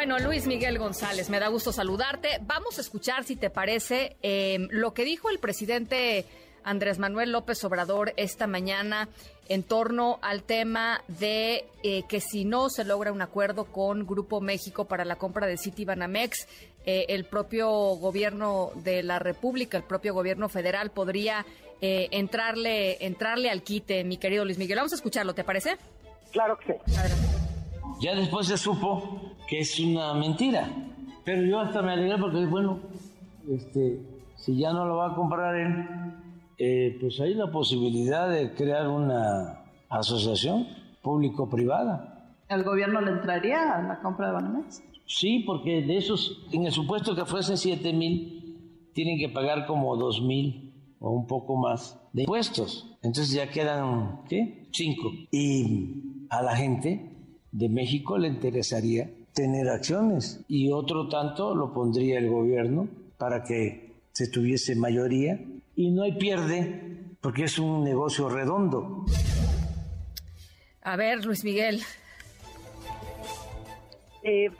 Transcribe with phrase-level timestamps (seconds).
[0.00, 2.38] Bueno, Luis Miguel González, me da gusto saludarte.
[2.46, 6.24] Vamos a escuchar, si te parece, eh, lo que dijo el presidente
[6.64, 9.10] Andrés Manuel López Obrador esta mañana
[9.50, 14.40] en torno al tema de eh, que si no se logra un acuerdo con Grupo
[14.40, 16.48] México para la compra de City Banamex,
[16.86, 21.44] eh, el propio gobierno de la República, el propio gobierno federal podría
[21.82, 24.78] eh, entrarle, entrarle al quite, mi querido Luis Miguel.
[24.78, 25.76] Vamos a escucharlo, ¿te parece?
[26.32, 26.92] Claro que sí.
[28.00, 30.70] Ya después se supo que es una mentira,
[31.24, 32.78] pero yo hasta me alegré porque, bueno,
[33.50, 34.00] este,
[34.36, 35.86] si ya no lo va a comprar él,
[36.56, 40.68] eh, pues hay la posibilidad de crear una asociación
[41.02, 42.36] público-privada.
[42.48, 44.84] ¿El gobierno le entraría a la compra de Banamex?
[45.04, 49.96] Sí, porque de esos, en el supuesto que fuesen 7 mil, tienen que pagar como
[49.96, 52.96] 2 mil o un poco más de impuestos.
[53.02, 54.68] Entonces ya quedan, ¿qué?
[54.70, 55.10] 5.
[55.32, 57.16] Y a la gente
[57.50, 63.92] de México le interesaría tener acciones y otro tanto lo pondría el gobierno para que
[64.12, 65.40] se tuviese mayoría
[65.76, 69.04] y no hay pierde porque es un negocio redondo.
[70.82, 71.82] A ver, Luis Miguel.
[74.22, 74.50] Eh,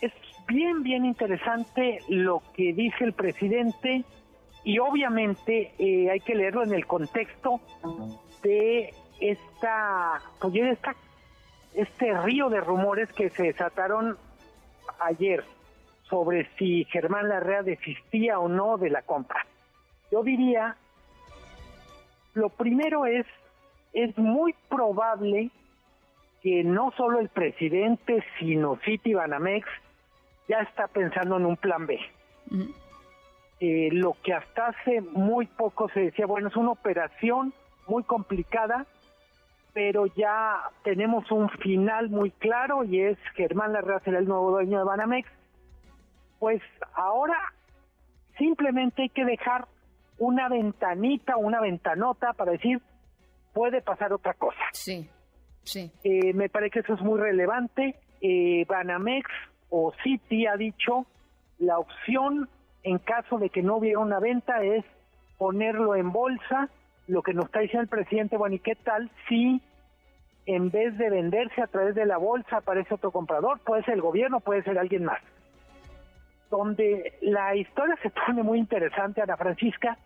[0.00, 0.12] es
[0.48, 4.04] bien, bien interesante lo que dice el presidente
[4.64, 7.60] y obviamente eh, hay que leerlo en el contexto
[8.42, 10.94] de esta, pues, de esta,
[11.76, 14.16] este río de rumores que se desataron
[14.98, 15.44] ayer
[16.08, 19.46] sobre si Germán Larrea desistía o no de la compra.
[20.10, 20.76] Yo diría,
[22.34, 23.26] lo primero es,
[23.92, 25.50] es muy probable
[26.42, 29.66] que no solo el presidente, sino City Banamex
[30.48, 31.98] ya está pensando en un plan B.
[33.58, 37.52] Eh, lo que hasta hace muy poco se decía, bueno, es una operación
[37.86, 38.86] muy complicada,
[39.76, 44.78] pero ya tenemos un final muy claro y es Germán Larrea será el nuevo dueño
[44.78, 45.28] de Banamex.
[46.38, 46.62] Pues
[46.94, 47.36] ahora
[48.38, 49.66] simplemente hay que dejar
[50.16, 52.80] una ventanita, una ventanota para decir,
[53.52, 54.62] puede pasar otra cosa.
[54.72, 55.10] Sí,
[55.62, 55.92] sí.
[56.04, 57.96] Eh, me parece que eso es muy relevante.
[58.22, 59.28] Eh, Banamex
[59.68, 61.04] o Citi ha dicho,
[61.58, 62.48] la opción
[62.82, 64.86] en caso de que no hubiera una venta es
[65.36, 66.70] ponerlo en bolsa.
[67.08, 69.60] Lo que nos está diciendo el presidente, bueno, ¿y qué tal si
[70.46, 73.60] en vez de venderse a través de la bolsa aparece otro comprador?
[73.60, 75.20] Puede ser el gobierno, puede ser alguien más
[76.50, 79.98] donde la historia se pone muy interesante, Ana Francisca,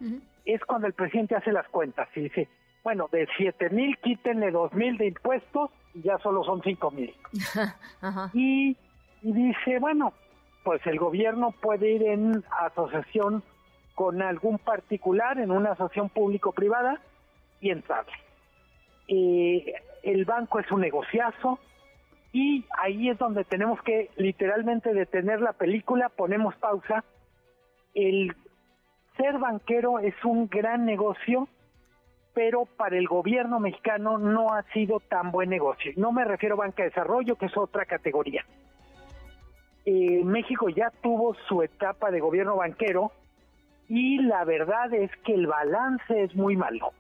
[0.45, 2.49] es cuando el presidente hace las cuentas y dice,
[2.83, 7.15] bueno, de siete mil quítenle dos mil de impuestos y ya solo son cinco mil.
[8.33, 8.77] y,
[9.23, 10.15] y dice, bueno,
[10.65, 13.43] pues el gobierno puede ir en asociación
[13.95, 17.01] con algún particular, en una asociación público-privada
[17.61, 18.13] y entrarle.
[19.09, 21.59] Eh, el banco es un negociazo,
[22.33, 27.05] y ahí es donde tenemos que literalmente detener la película, ponemos pausa.
[27.93, 28.35] El
[29.17, 31.49] ser banquero es un gran negocio,
[32.33, 35.93] pero para el gobierno mexicano no ha sido tan buen negocio.
[35.97, 38.45] No me refiero a banca de desarrollo, que es otra categoría.
[39.85, 43.11] Eh, México ya tuvo su etapa de gobierno banquero
[43.89, 46.93] y la verdad es que el balance es muy malo.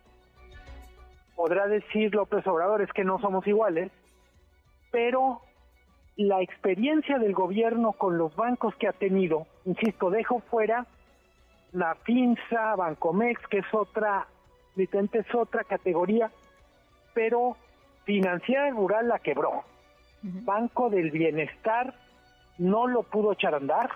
[1.41, 3.91] Podrá decir López Obrador es que no somos iguales,
[4.91, 5.41] pero
[6.17, 10.85] la experiencia del gobierno con los bancos que ha tenido, insisto, dejo fuera
[11.73, 14.27] la FINSA, Bancomex, que es otra,
[14.77, 16.31] es otra categoría,
[17.15, 17.57] pero
[18.05, 19.65] Financiera Rural la quebró.
[20.21, 21.95] Banco del Bienestar
[22.59, 23.89] no lo pudo echar a andar.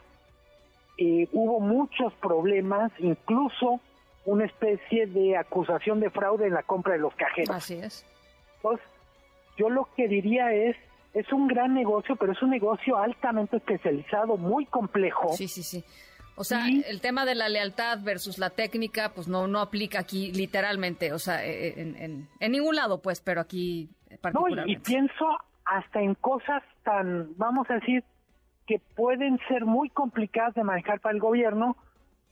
[0.96, 3.82] Eh, hubo muchos problemas, incluso
[4.24, 7.54] una especie de acusación de fraude en la compra de los cajeros.
[7.54, 8.06] Así es.
[8.56, 8.86] Entonces,
[9.56, 10.76] yo lo que diría es,
[11.12, 15.32] es un gran negocio, pero es un negocio altamente especializado, muy complejo.
[15.34, 15.84] Sí, sí, sí.
[16.36, 20.32] O sea, el tema de la lealtad versus la técnica, pues no no aplica aquí
[20.32, 23.88] literalmente, o sea, e, e, en, en, ningún lado, pues, pero aquí
[24.20, 24.72] particularmente.
[24.72, 28.02] No, y, pienso hasta en cosas tan, vamos a decir,
[28.66, 31.76] que pueden ser muy complicadas de manejar para el gobierno,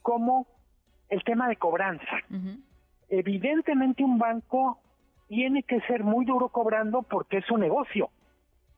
[0.02, 0.48] como
[1.12, 2.22] el tema de cobranza.
[3.10, 4.78] Evidentemente un banco
[5.28, 8.08] tiene que ser muy duro cobrando porque es un negocio.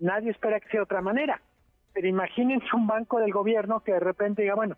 [0.00, 1.40] Nadie espera que sea de otra manera.
[1.92, 4.76] Pero imagínense un banco del gobierno que de repente diga, bueno,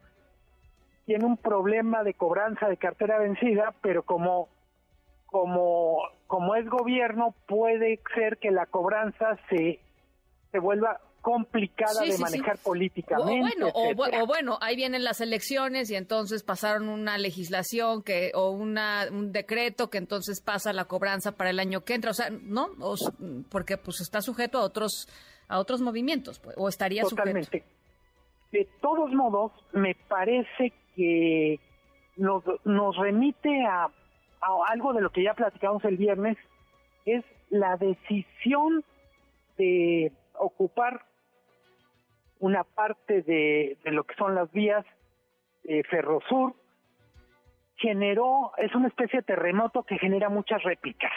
[1.07, 4.49] tiene un problema de cobranza de cartera vencida, pero como
[5.25, 9.81] como como es gobierno puede ser que la cobranza se
[10.53, 12.63] se vuelva complicada Sí, de sí, manejar sí.
[12.65, 13.65] políticamente.
[13.65, 18.31] O, o bueno, o, bueno, ahí vienen las elecciones y entonces pasaron una legislación que
[18.33, 22.15] o una, un decreto que entonces pasa la cobranza para el año que entra, o
[22.15, 22.95] sea, no, O
[23.51, 25.09] porque pues está sujeto a otros
[25.49, 27.17] a otros movimientos, pues, o estaría sujeto.
[27.17, 27.65] Totalmente.
[28.53, 31.59] De todos modos, me parece que
[32.17, 36.37] nos, nos remite a, a algo de lo que ya platicamos el viernes,
[37.05, 38.85] es la decisión
[39.59, 41.05] de ocupar
[42.39, 44.85] una parte de, lo que son las vías
[45.65, 46.55] de Ferrosur,
[47.77, 51.13] generó, es una especie de terremoto que genera muchas réplicas.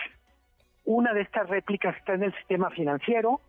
[0.85, 3.41] Una de estas réplicas está en el sistema financiero,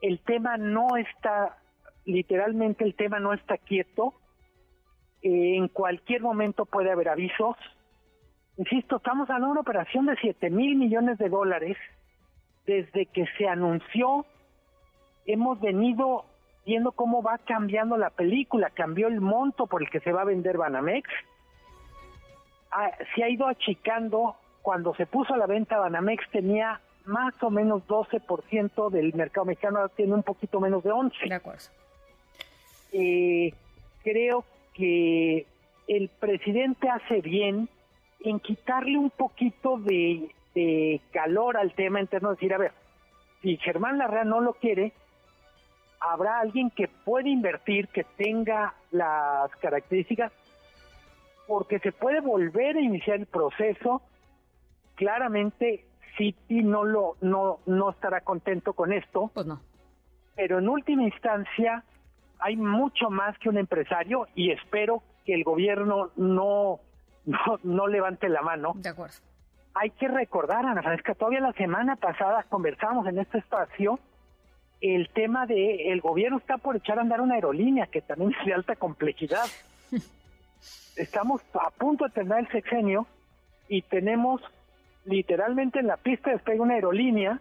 [0.00, 1.58] el tema no está,
[2.04, 4.14] literalmente el tema no está quieto,
[5.22, 7.56] Eh, en cualquier momento puede haber avisos.
[8.56, 11.76] Insisto, estamos hablando de una operación de 7 mil millones de dólares.
[12.66, 14.26] Desde que se anunció,
[15.28, 16.24] hemos venido
[16.66, 20.24] viendo cómo va cambiando la película, cambió el monto por el que se va a
[20.24, 21.08] vender Banamex,
[22.70, 27.50] Ah, se ha ido achicando, cuando se puso a la venta Banamex tenía más o
[27.50, 31.16] menos 12% del mercado mexicano, ahora tiene un poquito menos de 11.
[31.26, 31.64] De acuerdo.
[32.92, 33.54] Eh,
[34.02, 34.44] creo
[34.74, 35.46] que
[35.86, 37.68] el presidente hace bien
[38.20, 42.72] en quitarle un poquito de, de calor al tema interno, decir, a ver,
[43.40, 44.92] si Germán Larrea no lo quiere,
[46.00, 50.32] habrá alguien que puede invertir, que tenga las características,
[51.46, 54.02] porque se puede volver a iniciar el proceso.
[54.94, 55.84] Claramente,
[56.16, 59.60] Citi no lo no no estará contento con esto, Pues no.
[60.34, 61.84] pero en última instancia
[62.40, 66.80] hay mucho más que un empresario y espero que el gobierno no
[67.26, 68.72] no, no levante la mano.
[68.76, 69.14] De acuerdo.
[69.74, 74.00] Hay que recordar, Ana Francisca, todavía la semana pasada conversamos en este espacio
[74.80, 78.46] el tema de el gobierno está por echar a andar una aerolínea que también es
[78.46, 79.44] de alta complejidad.
[80.96, 83.06] Estamos a punto de terminar el sexenio
[83.68, 84.40] y tenemos
[85.04, 87.40] literalmente en la pista de despegue una aerolínea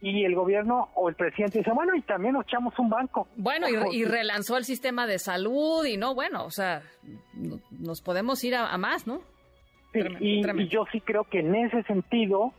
[0.00, 3.26] y el gobierno o el presidente dice, bueno, y también nos echamos un banco.
[3.36, 6.82] Bueno, y, y relanzó el sistema de salud y no, bueno, o sea,
[7.34, 9.18] no- nos podemos ir a, a más, ¿no?
[9.92, 10.70] Sí, Tremendo, y, tremendo.
[10.70, 12.52] y yo sí creo que en ese sentido,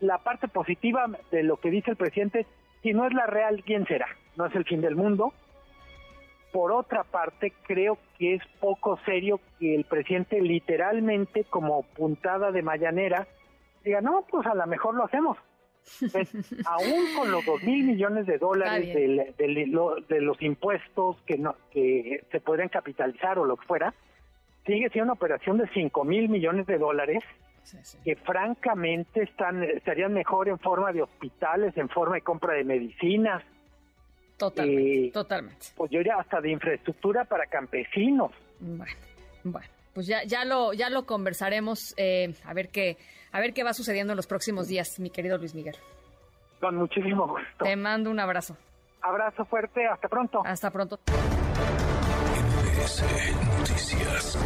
[0.00, 2.46] la parte positiva de lo que dice el presidente,
[2.84, 4.06] si no es la real, ¿quién será?
[4.36, 5.32] No es el fin del mundo.
[6.52, 12.62] Por otra parte, creo que es poco serio que el presidente literalmente, como puntada de
[12.62, 13.26] mañanera,
[13.84, 15.36] diga, no, pues a lo mejor lo hacemos.
[16.12, 16.30] Pues,
[16.66, 18.94] aún con los dos mil millones de dólares
[19.68, 23.92] lo- de los impuestos que, no, que se podrían capitalizar o lo que fuera,
[24.64, 27.22] sigue siendo una operación de cinco mil millones de dólares
[27.64, 27.98] Sí, sí.
[28.04, 33.42] que francamente están estarían mejor en forma de hospitales, en forma de compra de medicinas,
[34.36, 35.66] Totalmente, Eh, totalmente.
[35.76, 38.32] pues yo diría hasta de infraestructura para campesinos.
[38.58, 38.92] Bueno,
[39.44, 42.96] bueno, pues ya, ya lo, ya lo conversaremos, eh, a ver qué,
[43.32, 45.76] a ver qué va sucediendo en los próximos días, mi querido Luis Miguel.
[46.60, 47.64] Con muchísimo gusto.
[47.64, 48.56] Te mando un abrazo.
[49.02, 50.42] Abrazo fuerte, hasta pronto.
[50.44, 50.98] Hasta pronto.
[53.58, 54.38] Noticias.